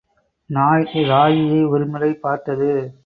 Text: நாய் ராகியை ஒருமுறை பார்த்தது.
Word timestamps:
நாய் 0.49 0.83
ராகியை 0.83 1.69
ஒருமுறை 1.69 2.13
பார்த்தது. 2.13 2.71